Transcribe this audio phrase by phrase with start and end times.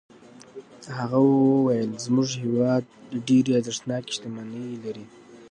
[0.97, 2.83] هغه وویل زموږ هېواد
[3.27, 5.05] ډېرې ارزښتناکې شتمنۍ لري.